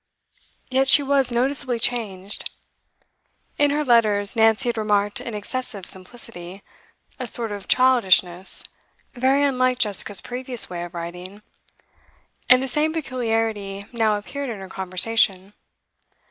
Yet 0.71 0.87
she 0.87 1.03
was 1.03 1.31
noticeably 1.31 1.77
changed. 1.77 2.49
In 3.59 3.69
her 3.69 3.85
letters 3.85 4.35
Nancy 4.35 4.69
had 4.69 4.77
remarked 4.79 5.19
an 5.19 5.35
excessive 5.35 5.85
simplicity, 5.85 6.63
a 7.19 7.27
sort 7.27 7.51
of 7.51 7.67
childishness, 7.67 8.63
very 9.13 9.43
unlike 9.43 9.77
Jessica's 9.77 10.19
previous 10.19 10.71
way 10.71 10.83
of 10.83 10.95
writing; 10.95 11.43
and 12.49 12.63
the 12.63 12.67
same 12.67 12.91
peculiarity 12.93 13.85
now 13.93 14.17
appeared 14.17 14.49
in 14.49 14.57
her 14.59 14.69
conversation. 14.69 15.53